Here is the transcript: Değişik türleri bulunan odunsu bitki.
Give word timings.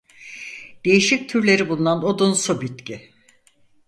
Değişik 0.85 1.29
türleri 1.29 1.69
bulunan 1.69 2.03
odunsu 2.05 2.61
bitki. 2.61 3.11